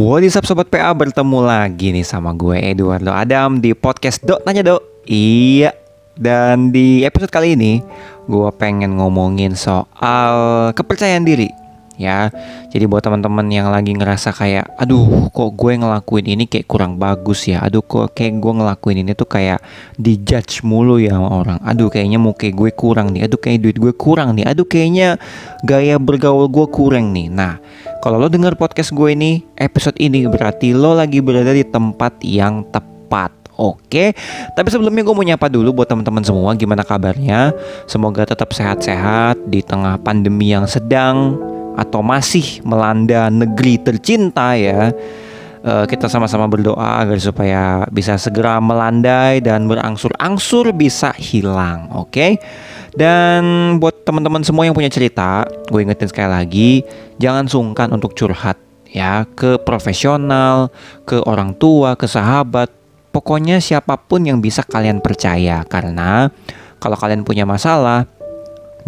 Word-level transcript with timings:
What 0.00 0.24
is 0.24 0.32
up 0.32 0.48
Sobat 0.48 0.72
PA 0.72 0.96
bertemu 0.96 1.44
lagi 1.44 1.92
nih 1.92 2.08
sama 2.08 2.32
gue 2.32 2.56
Eduardo 2.56 3.12
Adam 3.12 3.60
di 3.60 3.76
podcast 3.76 4.24
Dok 4.24 4.48
Nanya 4.48 4.64
Dok 4.64 5.04
Iya 5.04 5.76
Dan 6.16 6.72
di 6.72 7.04
episode 7.04 7.28
kali 7.28 7.52
ini 7.52 7.84
gue 8.24 8.48
pengen 8.56 8.96
ngomongin 8.96 9.52
soal 9.52 10.72
kepercayaan 10.72 11.28
diri 11.28 11.52
ya. 12.00 12.32
Jadi 12.72 12.88
buat 12.88 13.04
teman-teman 13.04 13.44
yang 13.52 13.68
lagi 13.68 13.92
ngerasa 13.92 14.32
kayak 14.32 14.72
aduh 14.80 15.28
kok 15.28 15.52
gue 15.52 15.76
ngelakuin 15.76 16.26
ini 16.32 16.48
kayak 16.48 16.64
kurang 16.64 16.96
bagus 16.96 17.44
ya. 17.44 17.60
Aduh 17.60 17.84
kok 17.84 18.16
kayak 18.16 18.40
gue 18.40 18.52
ngelakuin 18.56 19.04
ini 19.04 19.12
tuh 19.12 19.28
kayak 19.28 19.60
dijudge 20.00 20.64
mulu 20.64 20.96
ya 20.96 21.20
sama 21.20 21.28
orang. 21.28 21.58
Aduh 21.60 21.92
kayaknya 21.92 22.16
mau 22.16 22.32
kayak 22.32 22.56
gue 22.56 22.70
kurang 22.72 23.12
nih. 23.12 23.28
Aduh 23.28 23.36
kayak 23.36 23.60
duit 23.60 23.76
gue 23.76 23.92
kurang 23.92 24.32
nih. 24.40 24.48
Aduh 24.48 24.64
kayaknya 24.64 25.20
gaya 25.60 26.00
bergaul 26.00 26.48
gue 26.48 26.66
kurang 26.72 27.12
nih. 27.12 27.28
Nah, 27.28 27.60
kalau 28.00 28.16
lo 28.16 28.32
denger 28.32 28.56
podcast 28.56 28.96
gue 28.96 29.12
ini, 29.12 29.44
episode 29.60 29.96
ini 30.00 30.24
berarti 30.24 30.72
lo 30.72 30.96
lagi 30.96 31.20
berada 31.20 31.52
di 31.52 31.64
tempat 31.64 32.24
yang 32.24 32.64
tepat. 32.72 33.28
Oke, 33.60 34.16
tapi 34.56 34.72
sebelumnya 34.72 35.04
gue 35.04 35.12
mau 35.12 35.20
nyapa 35.20 35.52
dulu 35.52 35.76
buat 35.76 35.88
teman-teman 35.92 36.24
semua 36.24 36.56
gimana 36.56 36.80
kabarnya? 36.80 37.52
Semoga 37.84 38.24
tetap 38.24 38.56
sehat-sehat 38.56 39.36
di 39.52 39.60
tengah 39.60 40.00
pandemi 40.00 40.48
yang 40.48 40.64
sedang 40.64 41.36
atau 41.76 42.00
masih 42.00 42.64
melanda 42.64 43.28
negeri 43.28 43.76
tercinta 43.76 44.56
ya 44.56 44.96
uh, 45.64 45.84
kita 45.84 46.08
sama-sama 46.08 46.48
berdoa 46.48 47.00
agar 47.02 47.18
supaya 47.20 47.84
bisa 47.92 48.16
segera 48.16 48.60
melandai 48.60 49.40
dan 49.44 49.68
berangsur-angsur 49.68 50.72
bisa 50.76 51.12
hilang, 51.16 51.88
oke? 51.92 52.10
Okay? 52.12 52.32
Dan 52.90 53.76
buat 53.78 54.02
teman-teman 54.02 54.42
semua 54.42 54.66
yang 54.66 54.74
punya 54.74 54.90
cerita, 54.90 55.46
gue 55.70 55.80
ingetin 55.80 56.10
sekali 56.10 56.30
lagi, 56.30 56.70
jangan 57.22 57.46
sungkan 57.46 57.94
untuk 57.94 58.18
curhat 58.18 58.58
ya 58.90 59.22
ke 59.38 59.62
profesional, 59.62 60.74
ke 61.06 61.22
orang 61.22 61.54
tua, 61.54 61.94
ke 61.94 62.10
sahabat, 62.10 62.66
pokoknya 63.14 63.62
siapa 63.62 63.94
pun 63.94 64.26
yang 64.26 64.42
bisa 64.42 64.66
kalian 64.66 64.98
percaya 64.98 65.62
karena 65.66 66.34
kalau 66.82 66.98
kalian 66.98 67.22
punya 67.22 67.46
masalah, 67.46 68.10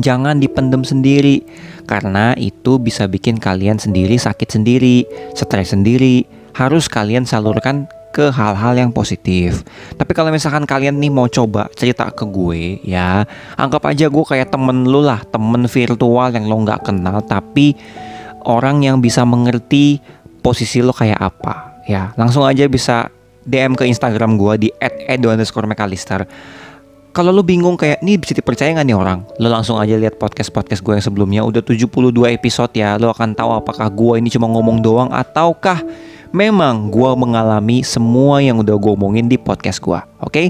jangan 0.03 0.43
dipendem 0.43 0.83
sendiri 0.83 1.45
karena 1.87 2.35
itu 2.39 2.83
bisa 2.83 3.07
bikin 3.07 3.39
kalian 3.39 3.79
sendiri 3.79 4.17
sakit 4.19 4.49
sendiri, 4.49 5.07
stres 5.37 5.71
sendiri. 5.71 6.42
Harus 6.53 6.89
kalian 6.89 7.25
salurkan 7.25 7.89
ke 8.13 8.29
hal-hal 8.29 8.77
yang 8.77 8.91
positif. 8.93 9.65
Tapi 9.97 10.13
kalau 10.13 10.29
misalkan 10.29 10.69
kalian 10.69 11.01
nih 11.01 11.09
mau 11.09 11.27
coba 11.27 11.73
cerita 11.73 12.13
ke 12.13 12.29
gue 12.29 12.85
ya, 12.85 13.25
anggap 13.57 13.89
aja 13.89 14.13
gue 14.13 14.25
kayak 14.25 14.53
temen 14.53 14.85
lu 14.85 15.01
lah, 15.01 15.25
temen 15.33 15.65
virtual 15.65 16.29
yang 16.29 16.45
lo 16.45 16.61
nggak 16.61 16.85
kenal, 16.85 17.25
tapi 17.25 17.73
orang 18.45 18.85
yang 18.85 19.01
bisa 19.01 19.25
mengerti 19.25 19.97
posisi 20.45 20.85
lo 20.85 20.93
kayak 20.93 21.19
apa 21.19 21.83
ya. 21.89 22.13
Langsung 22.21 22.45
aja 22.45 22.69
bisa 22.69 23.09
DM 23.49 23.75
ke 23.75 23.89
Instagram 23.89 24.37
gue 24.37 24.55
di 24.61 24.69
@edo_mcallister 25.09 26.29
kalau 27.13 27.29
lo 27.29 27.45
bingung 27.45 27.77
kayak 27.77 28.01
nih 28.01 28.17
bisa 28.17 28.33
dipercaya 28.33 28.73
nggak 28.73 28.89
nih 28.89 28.97
orang 28.97 29.21
lo 29.37 29.49
langsung 29.53 29.77
aja 29.77 30.01
lihat 30.01 30.17
podcast 30.17 30.49
podcast 30.49 30.81
gue 30.81 30.97
yang 30.97 31.05
sebelumnya 31.05 31.41
udah 31.45 31.61
72 31.61 32.09
episode 32.33 32.73
ya 32.73 32.97
lo 32.97 33.13
akan 33.13 33.37
tahu 33.37 33.51
apakah 33.53 33.93
gue 33.93 34.15
ini 34.17 34.33
cuma 34.33 34.49
ngomong 34.49 34.81
doang 34.81 35.11
ataukah 35.13 35.85
memang 36.33 36.89
gue 36.89 37.11
mengalami 37.15 37.85
semua 37.85 38.41
yang 38.41 38.61
udah 38.65 38.77
gue 38.77 38.93
omongin 38.93 39.29
di 39.29 39.37
podcast 39.37 39.79
gue 39.79 40.01
oke? 40.21 40.33
Okay? 40.33 40.47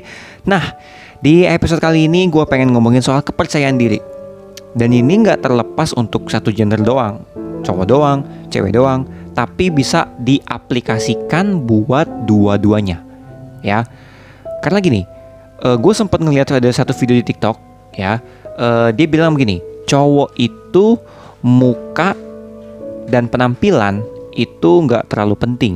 nah 0.47 0.79
di 1.23 1.47
episode 1.47 1.79
kali 1.83 2.11
ini 2.11 2.27
gue 2.31 2.43
pengen 2.47 2.75
ngomongin 2.75 3.03
soal 3.03 3.23
kepercayaan 3.23 3.79
diri. 3.79 4.03
Dan 4.73 4.89
ini 4.97 5.21
nggak 5.21 5.45
terlepas 5.45 5.93
untuk 6.01 6.33
satu 6.33 6.49
gender 6.49 6.81
doang. 6.81 7.21
Cowok 7.63 7.85
doang 7.87 8.19
cewek 8.49 8.73
doang 8.75 9.05
tapi 9.33 9.73
bisa 9.73 10.09
diaplikasikan 10.21 11.63
buat 11.65 12.09
dua-duanya 12.27 13.01
ya? 13.65 13.87
Karena 14.61 14.79
gini 14.83 15.03
uh, 15.63 15.75
eh, 15.75 15.77
gue 15.79 15.93
sempat 15.95 16.19
ngeliat 16.21 16.53
ada 16.53 16.71
satu 16.71 16.93
video 16.93 17.19
di 17.19 17.25
TikTok 17.27 17.57
ya? 17.95 18.19
Uh, 18.53 18.93
dia 18.93 19.09
bilang 19.09 19.33
begini 19.33 19.63
cowok 19.89 20.37
itu 20.37 21.01
muka 21.41 22.13
dan 23.09 23.27
penampilan 23.27 24.05
itu 24.35 24.71
nggak 24.87 25.09
terlalu 25.13 25.37
penting. 25.39 25.75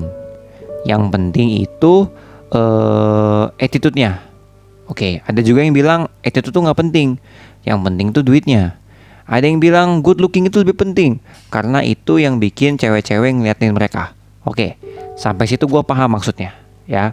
Yang 0.86 1.02
penting 1.10 1.48
itu 1.62 2.06
uh, 2.54 3.50
attitude-nya. 3.58 4.22
Oke 4.86 5.18
okay, 5.18 5.26
ada 5.26 5.42
juga 5.42 5.66
yang 5.66 5.74
bilang 5.74 6.06
attitude 6.22 6.54
itu 6.54 6.60
nggak 6.62 6.78
penting. 6.78 7.08
Yang 7.66 7.78
penting 7.82 8.06
tuh 8.14 8.22
duitnya. 8.22 8.78
Ada 9.26 9.50
yang 9.50 9.58
bilang 9.58 10.06
good 10.06 10.22
looking 10.22 10.46
itu 10.46 10.62
lebih 10.62 10.78
penting 10.78 11.18
karena 11.50 11.82
itu 11.82 12.22
yang 12.22 12.38
bikin 12.38 12.78
cewek-cewek 12.78 13.34
ngeliatin 13.34 13.74
mereka. 13.74 14.14
Oke 14.46 14.54
okay, 14.54 14.70
sampai 15.18 15.50
situ 15.50 15.66
gue 15.66 15.82
paham 15.82 16.14
maksudnya 16.14 16.54
ya. 16.86 17.10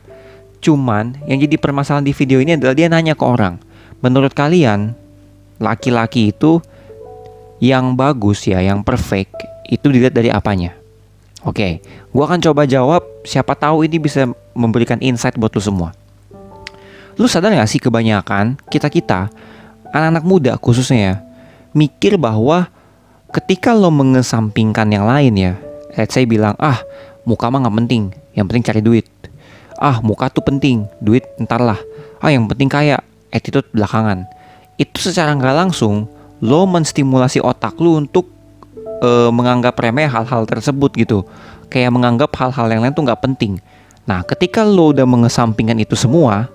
Cuman 0.63 1.17
yang 1.27 1.41
jadi 1.41 1.57
permasalahan 1.59 2.05
di 2.05 2.13
video 2.13 2.39
ini 2.39 2.55
adalah 2.55 2.77
dia 2.77 2.87
nanya 2.87 3.17
ke 3.17 3.25
orang, 3.25 3.59
menurut 3.99 4.31
kalian 4.31 4.95
laki-laki 5.59 6.31
itu 6.31 6.63
yang 7.59 7.99
bagus 7.99 8.47
ya, 8.47 8.63
yang 8.63 8.85
perfect 8.85 9.33
itu 9.67 9.91
dilihat 9.91 10.15
dari 10.15 10.31
apanya? 10.31 10.82
Oke, 11.43 11.83
gua 12.15 12.31
akan 12.31 12.39
coba 12.39 12.63
jawab. 12.63 13.03
Siapa 13.27 13.55
tahu 13.55 13.83
ini 13.83 13.99
bisa 13.99 14.27
memberikan 14.55 14.99
insight 15.03 15.35
buat 15.35 15.51
lu 15.51 15.61
semua. 15.63 15.91
Lu 17.19 17.29
sadar 17.29 17.53
gak 17.53 17.69
sih 17.69 17.77
kebanyakan 17.77 18.57
kita 18.73 18.89
kita 18.89 19.29
anak-anak 19.93 20.25
muda 20.25 20.53
khususnya 20.57 20.97
ya 20.97 21.15
mikir 21.77 22.17
bahwa 22.17 22.73
ketika 23.29 23.69
lo 23.77 23.93
mengesampingkan 23.93 24.89
yang 24.89 25.05
lain 25.05 25.33
ya, 25.37 25.53
let's 25.93 26.17
say 26.17 26.25
bilang 26.25 26.57
ah 26.57 26.81
muka 27.21 27.53
mah 27.53 27.61
nggak 27.61 27.77
penting, 27.85 28.03
yang 28.33 28.49
penting 28.49 28.65
cari 28.65 28.81
duit 28.81 29.05
ah 29.83 29.99
muka 29.99 30.31
tuh 30.31 30.47
penting, 30.47 30.87
duit 31.03 31.27
ntar 31.43 31.59
lah. 31.59 31.79
Ah 32.23 32.31
yang 32.31 32.47
penting 32.47 32.71
kaya, 32.71 33.03
attitude 33.35 33.67
belakangan. 33.75 34.23
Itu 34.79 35.03
secara 35.03 35.35
nggak 35.35 35.55
langsung 35.59 36.07
lo 36.39 36.63
menstimulasi 36.63 37.43
otak 37.43 37.75
lo 37.83 37.99
untuk 37.99 38.31
uh, 39.03 39.30
menganggap 39.30 39.75
remeh 39.75 40.08
hal-hal 40.08 40.47
tersebut 40.47 40.96
gitu. 40.96 41.28
Kayak 41.68 41.91
menganggap 41.91 42.31
hal-hal 42.40 42.72
yang 42.72 42.81
lain 42.88 42.96
tuh 42.96 43.03
nggak 43.03 43.22
penting. 43.22 43.59
Nah 44.08 44.24
ketika 44.24 44.64
lo 44.64 44.96
udah 44.96 45.03
mengesampingkan 45.03 45.78
itu 45.84 46.00
semua, 46.00 46.47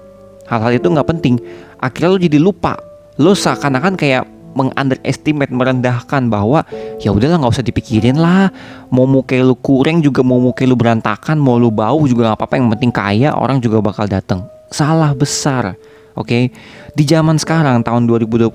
hal-hal 0.48 0.72
itu 0.80 0.88
nggak 0.88 1.08
penting, 1.08 1.36
akhirnya 1.76 2.08
lo 2.08 2.18
jadi 2.18 2.38
lupa. 2.40 2.74
Lo 3.20 3.36
seakan-akan 3.36 3.94
kayak 3.98 4.24
mengunderestimate 4.56 5.52
merendahkan 5.54 6.26
bahwa 6.26 6.66
ya 6.98 7.14
udahlah 7.14 7.38
nggak 7.38 7.54
usah 7.54 7.66
dipikirin 7.66 8.18
lah 8.18 8.50
mau 8.90 9.06
muka 9.06 9.38
lu 9.38 9.54
kurang 9.54 10.02
juga 10.02 10.26
mau 10.26 10.42
muka 10.42 10.66
lu 10.66 10.74
berantakan 10.74 11.38
mau 11.38 11.60
lu 11.60 11.70
bau 11.70 12.02
juga 12.10 12.32
nggak 12.32 12.38
apa-apa 12.42 12.54
yang 12.58 12.68
penting 12.74 12.90
kaya 12.90 13.30
orang 13.38 13.62
juga 13.62 13.78
bakal 13.78 14.10
datang 14.10 14.42
salah 14.72 15.14
besar 15.14 15.78
oke 16.18 16.26
okay? 16.26 16.50
di 16.96 17.04
zaman 17.06 17.38
sekarang 17.38 17.86
tahun 17.86 18.10
2021 18.10 18.50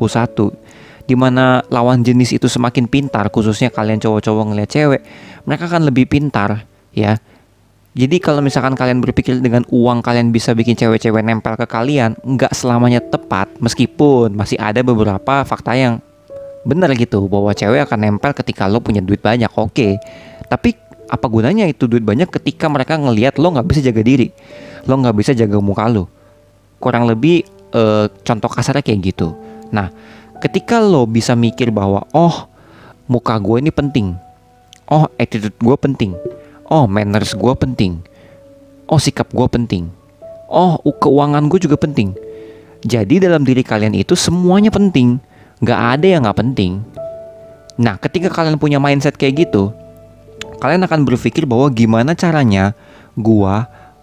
di 1.04 1.16
mana 1.20 1.60
lawan 1.68 2.02
jenis 2.02 2.36
itu 2.36 2.48
semakin 2.48 2.88
pintar 2.88 3.28
khususnya 3.28 3.68
kalian 3.70 4.00
cowok-cowok 4.00 4.44
ngeliat 4.52 4.70
cewek 4.72 5.02
mereka 5.44 5.68
akan 5.68 5.88
lebih 5.88 6.08
pintar 6.08 6.64
ya 6.96 7.20
jadi 7.94 8.18
kalau 8.18 8.42
misalkan 8.42 8.74
kalian 8.74 9.06
berpikir 9.06 9.38
dengan 9.38 9.62
uang 9.70 10.02
kalian 10.02 10.34
bisa 10.34 10.58
bikin 10.58 10.74
cewek-cewek 10.74 11.22
nempel 11.22 11.54
ke 11.54 11.70
kalian, 11.70 12.18
nggak 12.26 12.50
selamanya 12.50 12.98
tepat. 12.98 13.54
Meskipun 13.62 14.34
masih 14.34 14.58
ada 14.58 14.82
beberapa 14.82 15.46
fakta 15.46 15.78
yang 15.78 16.02
benar 16.66 16.90
gitu 16.98 17.30
bahwa 17.30 17.54
cewek 17.54 17.86
akan 17.86 18.00
nempel 18.02 18.34
ketika 18.34 18.66
lo 18.66 18.82
punya 18.82 18.98
duit 18.98 19.22
banyak. 19.22 19.52
Oke, 19.54 20.02
tapi 20.50 20.74
apa 21.06 21.26
gunanya 21.30 21.70
itu 21.70 21.86
duit 21.86 22.02
banyak 22.02 22.34
ketika 22.34 22.66
mereka 22.66 22.98
ngelihat 22.98 23.38
lo 23.38 23.54
nggak 23.54 23.68
bisa 23.70 23.86
jaga 23.86 24.02
diri, 24.02 24.34
lo 24.90 24.98
nggak 24.98 25.14
bisa 25.14 25.32
jaga 25.38 25.62
muka 25.62 25.86
lo. 25.86 26.10
Kurang 26.82 27.06
lebih 27.06 27.46
e, 27.70 28.10
contoh 28.26 28.50
kasarnya 28.50 28.82
kayak 28.82 29.14
gitu. 29.14 29.38
Nah, 29.70 29.94
ketika 30.44 30.84
lo 30.84 31.08
bisa 31.08 31.32
mikir 31.40 31.72
bahwa 31.72 32.04
oh 32.12 32.52
muka 33.08 33.40
gue 33.40 33.64
ini 33.64 33.72
penting, 33.72 34.12
oh 34.92 35.08
attitude 35.16 35.56
gue 35.64 35.78
penting 35.80 36.12
Oh, 36.74 36.90
manners 36.90 37.38
gue 37.38 37.54
penting. 37.54 38.02
Oh, 38.90 38.98
sikap 38.98 39.30
gue 39.30 39.46
penting. 39.46 39.94
Oh, 40.50 40.82
keuangan 40.82 41.46
gue 41.46 41.62
juga 41.62 41.78
penting. 41.78 42.18
Jadi 42.82 43.22
dalam 43.22 43.46
diri 43.46 43.62
kalian 43.62 43.94
itu 43.94 44.18
semuanya 44.18 44.74
penting. 44.74 45.22
Gak 45.62 46.00
ada 46.00 46.08
yang 46.10 46.26
gak 46.26 46.42
penting. 46.42 46.82
Nah, 47.78 48.02
ketika 48.02 48.34
kalian 48.34 48.58
punya 48.58 48.82
mindset 48.82 49.22
kayak 49.22 49.46
gitu, 49.46 49.70
kalian 50.58 50.82
akan 50.82 51.06
berpikir 51.06 51.46
bahwa 51.46 51.70
gimana 51.70 52.18
caranya 52.18 52.74
gue 53.14 53.56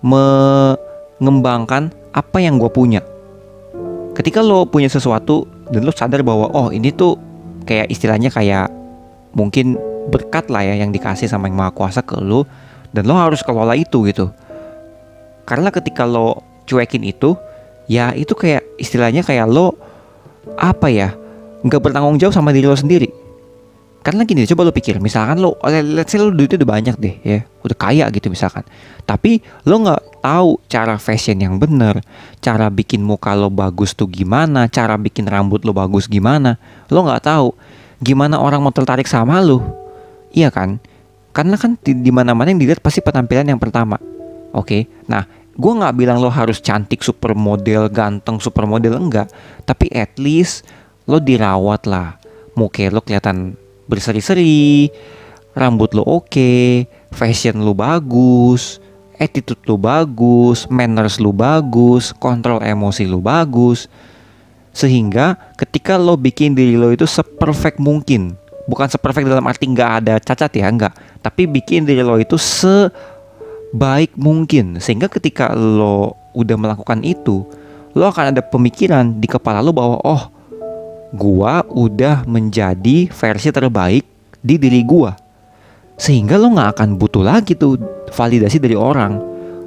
mengembangkan 0.06 1.90
apa 2.14 2.38
yang 2.38 2.54
gue 2.54 2.70
punya. 2.70 3.02
Ketika 4.14 4.46
lo 4.46 4.62
punya 4.62 4.86
sesuatu 4.86 5.50
dan 5.70 5.80
lo 5.86 5.92
sadar 5.94 6.20
bahwa 6.26 6.50
oh 6.50 6.68
ini 6.74 6.90
tuh 6.90 7.16
kayak 7.64 7.90
istilahnya 7.90 8.30
kayak 8.30 8.70
mungkin 9.34 9.78
berkat 10.10 10.50
lah 10.50 10.66
ya 10.66 10.82
yang 10.82 10.90
dikasih 10.90 11.30
sama 11.30 11.46
yang 11.46 11.58
maha 11.58 11.70
kuasa 11.70 12.02
ke 12.02 12.18
lo 12.18 12.44
dan 12.90 13.06
lo 13.06 13.14
harus 13.14 13.40
kelola 13.46 13.78
itu 13.78 14.02
gitu. 14.10 14.34
Karena 15.46 15.70
ketika 15.70 16.06
lo 16.06 16.42
cuekin 16.66 17.06
itu 17.06 17.38
ya 17.90 18.14
itu 18.14 18.34
kayak 18.34 18.62
istilahnya 18.78 19.22
kayak 19.22 19.50
lo 19.50 19.74
apa 20.58 20.90
ya 20.90 21.14
nggak 21.66 21.82
bertanggung 21.82 22.16
jawab 22.16 22.34
sama 22.34 22.54
diri 22.54 22.66
lo 22.66 22.78
sendiri 22.78 23.29
karena 24.00 24.24
gini 24.24 24.48
coba 24.48 24.64
lo 24.64 24.72
pikir 24.72 24.96
misalkan 24.96 25.44
lo 25.44 25.60
let's 25.84 26.08
say 26.08 26.16
lo 26.16 26.32
duitnya 26.32 26.64
udah 26.64 26.70
banyak 26.72 26.96
deh 26.96 27.14
ya 27.20 27.38
udah 27.60 27.76
kaya 27.76 28.04
gitu 28.08 28.32
misalkan. 28.32 28.64
Tapi 29.04 29.44
lo 29.68 29.76
nggak 29.84 30.24
tahu 30.24 30.56
cara 30.72 30.96
fashion 30.96 31.36
yang 31.36 31.60
bener 31.60 32.00
cara 32.40 32.72
bikin 32.72 33.04
muka 33.04 33.36
lo 33.36 33.52
bagus 33.52 33.92
tuh 33.92 34.08
gimana 34.08 34.72
cara 34.72 34.96
bikin 34.96 35.28
rambut 35.28 35.68
lo 35.68 35.76
bagus 35.76 36.08
gimana. 36.08 36.56
Lo 36.88 37.04
nggak 37.04 37.28
tahu 37.28 37.52
gimana 38.00 38.40
orang 38.40 38.64
mau 38.64 38.72
tertarik 38.72 39.04
sama 39.04 39.36
lo 39.44 39.60
iya 40.32 40.48
kan? 40.48 40.80
Karena 41.36 41.60
kan 41.60 41.76
di, 41.78 41.92
di 41.94 42.10
mana 42.10 42.32
mana 42.32 42.50
yang 42.50 42.58
dilihat 42.58 42.80
pasti 42.80 43.04
penampilan 43.04 43.52
yang 43.52 43.60
pertama. 43.60 44.00
Oke? 44.56 44.64
Okay? 44.64 44.82
nah 45.06 45.28
gue 45.60 45.72
nggak 45.76 45.92
bilang 45.92 46.24
lo 46.24 46.32
harus 46.32 46.56
cantik 46.64 47.04
supermodel 47.04 47.92
ganteng 47.92 48.40
supermodel 48.40 48.96
enggak. 48.96 49.28
Tapi 49.68 49.92
at 49.92 50.16
least 50.16 50.64
lo 51.04 51.20
dirawat 51.20 51.84
lah. 51.84 52.16
Muka 52.56 52.88
lo 52.88 53.04
kelihatan 53.04 53.60
berseri-seri, 53.90 54.86
rambut 55.58 55.90
lo 55.98 56.06
oke, 56.06 56.86
fashion 57.10 57.66
lo 57.66 57.74
bagus, 57.74 58.78
attitude 59.18 59.60
lo 59.66 59.74
bagus, 59.76 60.70
manners 60.70 61.18
lo 61.18 61.34
bagus, 61.34 62.14
kontrol 62.16 62.62
emosi 62.62 63.04
lo 63.04 63.18
bagus. 63.18 63.90
Sehingga 64.70 65.34
ketika 65.58 65.98
lo 65.98 66.14
bikin 66.14 66.54
diri 66.54 66.78
lo 66.78 66.94
itu 66.94 67.04
seperfect 67.04 67.82
mungkin, 67.82 68.38
bukan 68.70 68.86
seperfect 68.86 69.26
dalam 69.26 69.44
arti 69.50 69.66
nggak 69.66 69.90
ada 70.00 70.14
cacat 70.22 70.54
ya, 70.54 70.70
nggak, 70.70 71.20
tapi 71.20 71.50
bikin 71.50 71.82
diri 71.82 72.06
lo 72.06 72.16
itu 72.22 72.38
sebaik 72.38 74.14
mungkin. 74.14 74.78
Sehingga 74.78 75.10
ketika 75.10 75.50
lo 75.58 76.14
udah 76.38 76.54
melakukan 76.54 77.02
itu, 77.02 77.42
lo 77.98 78.04
akan 78.06 78.30
ada 78.30 78.42
pemikiran 78.46 79.18
di 79.18 79.26
kepala 79.26 79.58
lo 79.58 79.74
bahwa 79.74 79.98
oh 80.06 80.39
gua 81.14 81.66
udah 81.66 82.26
menjadi 82.26 83.10
versi 83.10 83.48
terbaik 83.50 84.04
di 84.40 84.54
diri 84.56 84.82
gua. 84.86 85.14
Sehingga 86.00 86.40
lo 86.40 86.54
nggak 86.56 86.70
akan 86.78 86.88
butuh 86.96 87.20
lagi 87.20 87.52
tuh 87.54 87.76
validasi 88.14 88.56
dari 88.56 88.74
orang. 88.78 89.20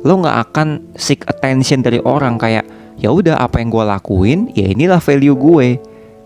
Lo 0.04 0.20
nggak 0.20 0.38
akan 0.50 0.68
seek 0.98 1.24
attention 1.30 1.86
dari 1.86 2.02
orang 2.02 2.36
kayak 2.42 2.66
ya 2.98 3.14
udah 3.14 3.40
apa 3.40 3.62
yang 3.62 3.70
gua 3.70 3.98
lakuin 3.98 4.50
ya 4.58 4.68
inilah 4.72 5.00
value 5.00 5.38
gue. 5.38 5.68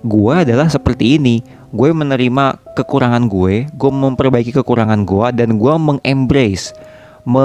Gua 0.05 0.45
adalah 0.45 0.69
seperti 0.71 1.19
ini. 1.19 1.41
Gue 1.67 1.91
menerima 1.91 2.63
kekurangan 2.79 3.27
gue, 3.27 3.67
gue 3.67 3.91
memperbaiki 3.91 4.55
kekurangan 4.55 5.03
gue 5.03 5.27
dan 5.35 5.59
gue 5.59 5.73
mengembrace, 5.75 6.71
me, 7.27 7.43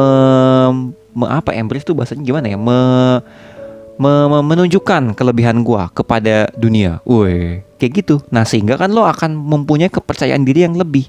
me 1.10 1.26
apa 1.26 1.50
embrace 1.58 1.82
tuh 1.82 1.98
bahasanya 1.98 2.22
gimana 2.22 2.46
ya? 2.46 2.54
Me 2.54 2.78
menunjukkan 4.42 5.14
kelebihan 5.14 5.62
gua 5.62 5.86
kepada 5.94 6.50
dunia. 6.58 6.98
Woi, 7.06 7.62
kayak 7.78 7.92
gitu. 8.02 8.16
Nah, 8.34 8.42
sehingga 8.42 8.74
kan 8.74 8.90
lo 8.90 9.06
akan 9.06 9.38
mempunyai 9.38 9.88
kepercayaan 9.88 10.42
diri 10.42 10.66
yang 10.66 10.74
lebih. 10.74 11.06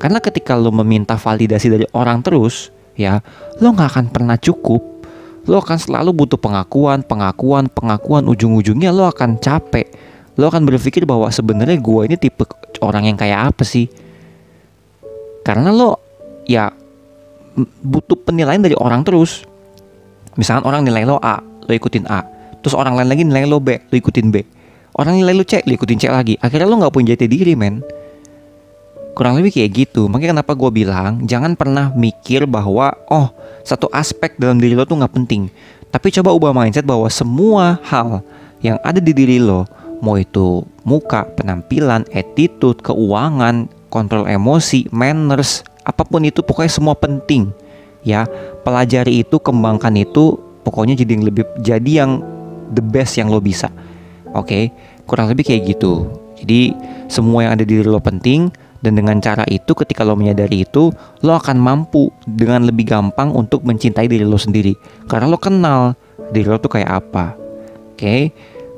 Karena 0.00 0.18
ketika 0.18 0.56
lo 0.56 0.72
meminta 0.72 1.14
validasi 1.14 1.68
dari 1.70 1.86
orang 1.92 2.24
terus, 2.24 2.72
ya, 2.98 3.20
lo 3.60 3.70
nggak 3.76 3.88
akan 3.94 4.06
pernah 4.10 4.36
cukup. 4.40 4.82
Lo 5.44 5.60
akan 5.60 5.76
selalu 5.76 6.16
butuh 6.16 6.40
pengakuan, 6.40 7.04
pengakuan, 7.04 7.68
pengakuan. 7.68 8.24
Ujung-ujungnya 8.24 8.88
lo 8.90 9.04
akan 9.04 9.36
capek. 9.36 9.92
Lo 10.40 10.48
akan 10.48 10.64
berpikir 10.66 11.04
bahwa 11.04 11.28
sebenarnya 11.28 11.76
gua 11.78 12.08
ini 12.08 12.16
tipe 12.16 12.48
orang 12.80 13.06
yang 13.06 13.16
kayak 13.20 13.54
apa 13.54 13.62
sih? 13.62 13.86
Karena 15.44 15.70
lo 15.70 16.00
ya 16.48 16.72
butuh 17.84 18.18
penilaian 18.24 18.64
dari 18.64 18.74
orang 18.74 19.04
terus. 19.04 19.44
Misalkan 20.34 20.66
orang 20.66 20.82
nilai 20.82 21.06
lo 21.06 21.22
A, 21.22 21.38
lo 21.64 21.72
ikutin 21.72 22.04
A. 22.06 22.24
Terus 22.64 22.72
orang 22.72 22.96
lain 22.96 23.08
lagi 23.12 23.22
nilai 23.24 23.44
lo 23.44 23.60
B 23.60 23.76
lo 23.76 23.94
ikutin 23.94 24.32
B. 24.32 24.40
Orang 24.94 25.18
nilai 25.18 25.34
lo 25.34 25.44
C 25.44 25.60
lo 25.66 25.72
ikutin 25.74 25.98
C 26.00 26.08
lagi. 26.08 26.34
Akhirnya 26.40 26.70
lo 26.70 26.80
nggak 26.80 26.94
punya 26.94 27.12
jati 27.16 27.26
diri 27.26 27.52
men. 27.58 27.84
Kurang 29.14 29.38
lebih 29.38 29.54
kayak 29.54 29.70
gitu. 29.74 30.10
Makanya 30.10 30.40
kenapa 30.40 30.52
gue 30.58 30.70
bilang 30.74 31.22
jangan 31.26 31.54
pernah 31.54 31.94
mikir 31.94 32.46
bahwa 32.50 32.94
oh 33.10 33.30
satu 33.62 33.86
aspek 33.94 34.34
dalam 34.38 34.58
diri 34.58 34.74
lo 34.74 34.86
tuh 34.86 34.98
nggak 34.98 35.14
penting. 35.14 35.50
Tapi 35.94 36.10
coba 36.10 36.34
ubah 36.34 36.50
mindset 36.50 36.82
bahwa 36.82 37.06
semua 37.06 37.78
hal 37.86 38.22
yang 38.58 38.82
ada 38.82 38.98
di 38.98 39.14
diri 39.14 39.38
lo 39.38 39.62
mau 40.02 40.18
itu 40.18 40.66
muka 40.82 41.24
penampilan 41.38 42.02
attitude 42.10 42.82
keuangan 42.82 43.70
kontrol 43.88 44.26
emosi 44.26 44.90
manners 44.90 45.62
apa 45.86 46.02
pun 46.02 46.26
itu 46.26 46.42
pokoknya 46.42 46.72
semua 46.72 46.98
penting. 46.98 47.54
Ya 48.04 48.28
pelajari 48.66 49.24
itu 49.24 49.40
kembangkan 49.40 49.96
itu 49.96 50.36
pokoknya 50.64 50.96
jadi 50.96 51.20
yang 51.20 51.24
lebih 51.28 51.44
jadi 51.60 51.90
yang 52.04 52.24
the 52.72 52.82
best 52.82 53.20
yang 53.20 53.28
lo 53.28 53.38
bisa. 53.38 53.68
Oke? 54.34 54.48
Okay? 54.48 54.64
kurang 55.04 55.28
lebih 55.30 55.44
kayak 55.44 55.76
gitu. 55.76 56.08
Jadi 56.40 56.74
semua 57.06 57.46
yang 57.46 57.52
ada 57.56 57.64
di 57.64 57.78
diri 57.78 57.86
lo 57.86 58.00
penting 58.00 58.50
dan 58.84 58.96
dengan 59.00 59.16
cara 59.20 59.44
itu 59.48 59.72
ketika 59.72 60.04
lo 60.04 60.16
menyadari 60.16 60.64
itu 60.64 60.92
lo 61.24 61.32
akan 61.36 61.56
mampu 61.56 62.12
dengan 62.28 62.64
lebih 62.68 62.88
gampang 62.88 63.32
untuk 63.32 63.64
mencintai 63.64 64.08
diri 64.08 64.24
lo 64.26 64.36
sendiri. 64.36 64.74
Karena 65.08 65.30
lo 65.30 65.38
kenal 65.38 65.96
diri 66.32 66.48
lo 66.48 66.58
tuh 66.60 66.80
kayak 66.80 66.90
apa. 66.90 67.36
Oke? 67.94 68.00
Okay? 68.00 68.22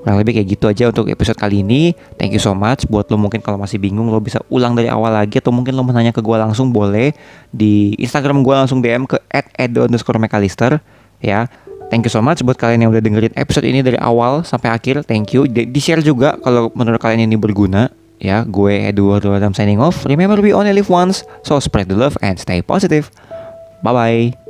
kurang 0.06 0.22
lebih 0.22 0.38
kayak 0.38 0.48
gitu 0.54 0.70
aja 0.70 0.84
untuk 0.94 1.10
episode 1.10 1.34
kali 1.34 1.66
ini. 1.66 1.90
Thank 2.14 2.30
you 2.30 2.38
so 2.38 2.54
much. 2.54 2.86
Buat 2.86 3.10
lo 3.10 3.18
mungkin 3.18 3.42
kalau 3.42 3.58
masih 3.58 3.82
bingung 3.82 4.06
lo 4.06 4.22
bisa 4.22 4.38
ulang 4.54 4.78
dari 4.78 4.86
awal 4.86 5.10
lagi 5.10 5.42
atau 5.42 5.50
mungkin 5.50 5.74
lo 5.74 5.82
mau 5.82 5.90
nanya 5.90 6.14
ke 6.14 6.22
gue 6.22 6.36
langsung 6.38 6.70
boleh. 6.70 7.10
Di 7.50 7.98
Instagram 7.98 8.46
gue 8.46 8.54
langsung 8.54 8.78
DM 8.78 9.10
ke 9.10 9.18
@edo_mcallister 9.58 10.78
ya 11.18 11.50
Thank 11.86 12.06
you 12.06 12.12
so 12.12 12.18
much 12.18 12.42
buat 12.42 12.58
kalian 12.58 12.82
yang 12.82 12.90
udah 12.90 13.02
dengerin 13.02 13.34
episode 13.38 13.62
ini 13.62 13.78
dari 13.78 13.98
awal 14.02 14.42
sampai 14.42 14.74
akhir. 14.74 15.06
Thank 15.06 15.34
you. 15.38 15.46
Di, 15.46 15.70
share 15.78 16.02
juga 16.02 16.34
kalau 16.42 16.74
menurut 16.74 16.98
kalian 16.98 17.30
ini 17.30 17.38
berguna. 17.38 17.90
Ya, 18.16 18.42
gue 18.48 18.88
Eduardo 18.88 19.36
Adam 19.36 19.52
signing 19.52 19.78
off. 19.78 20.08
Remember 20.08 20.40
we 20.40 20.50
only 20.50 20.72
live 20.72 20.88
once, 20.88 21.22
so 21.44 21.60
spread 21.60 21.92
the 21.92 21.98
love 21.98 22.16
and 22.24 22.40
stay 22.40 22.64
positive. 22.64 23.12
Bye 23.84 23.92
bye. 23.92 24.45